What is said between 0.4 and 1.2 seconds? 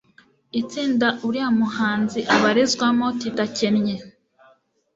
Itsinda